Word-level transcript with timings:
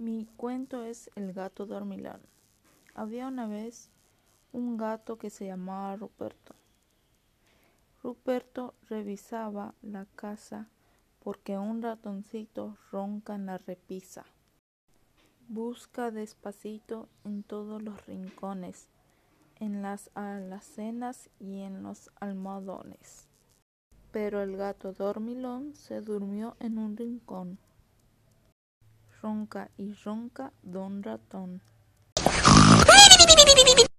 Mi 0.00 0.24
cuento 0.38 0.82
es 0.82 1.10
El 1.14 1.34
gato 1.34 1.66
dormilón. 1.66 2.22
Había 2.94 3.28
una 3.28 3.46
vez 3.46 3.90
un 4.50 4.78
gato 4.78 5.18
que 5.18 5.28
se 5.28 5.44
llamaba 5.44 5.94
Ruperto. 5.94 6.54
Ruperto 8.02 8.72
revisaba 8.88 9.74
la 9.82 10.06
casa 10.16 10.68
porque 11.18 11.58
un 11.58 11.82
ratoncito 11.82 12.78
ronca 12.90 13.34
en 13.34 13.44
la 13.44 13.58
repisa. 13.58 14.24
Busca 15.48 16.10
despacito 16.10 17.10
en 17.24 17.42
todos 17.42 17.82
los 17.82 18.06
rincones, 18.06 18.88
en 19.56 19.82
las 19.82 20.10
alacenas 20.14 21.28
y 21.38 21.60
en 21.60 21.82
los 21.82 22.10
almohadones. 22.20 23.28
Pero 24.12 24.40
el 24.40 24.56
gato 24.56 24.94
dormilón 24.94 25.74
se 25.74 26.00
durmió 26.00 26.56
en 26.58 26.78
un 26.78 26.96
rincón. 26.96 27.58
Ronca 29.22 29.70
y 29.76 29.92
ronca 29.92 30.52
don 30.62 31.02
ratón. 31.02 31.60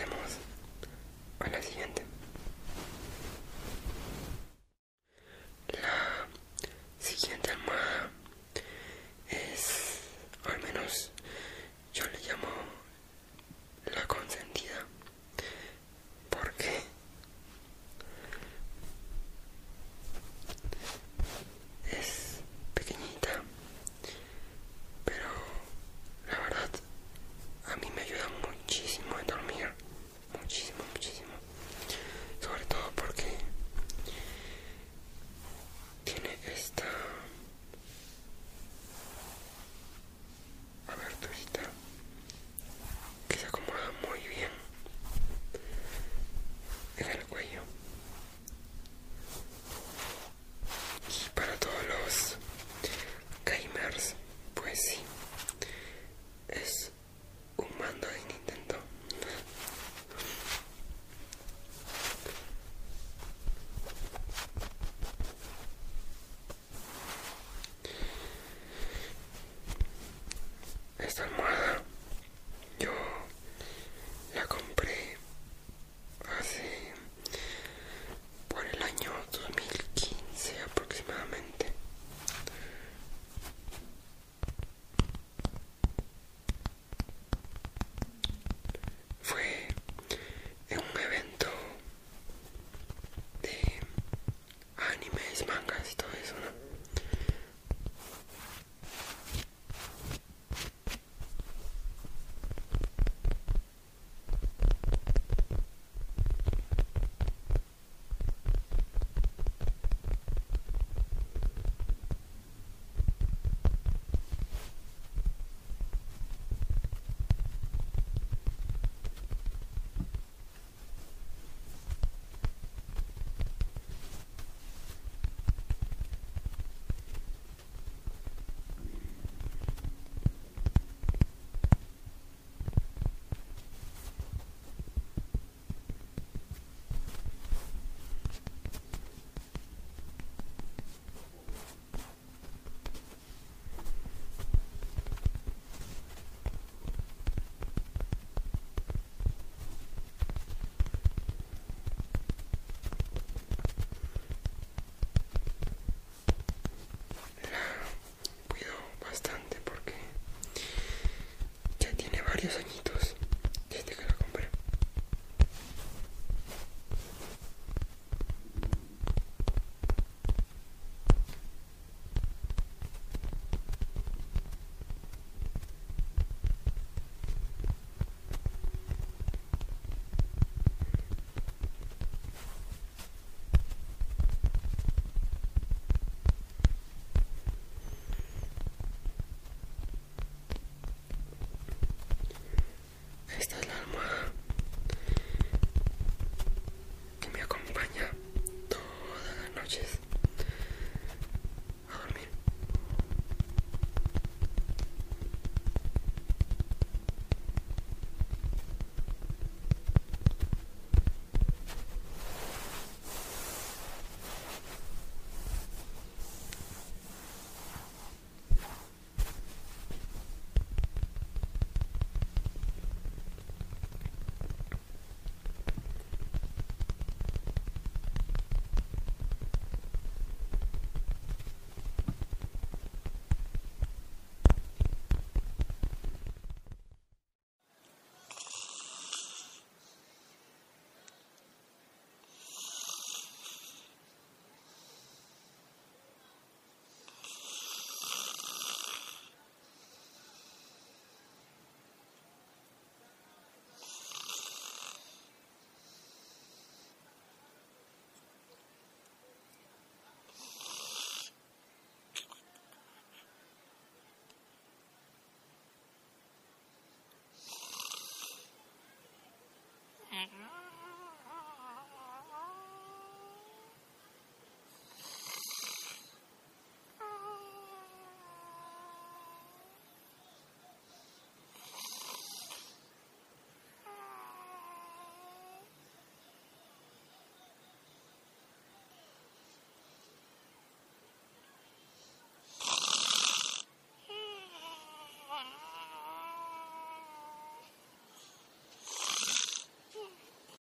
hacemos. 0.00 0.49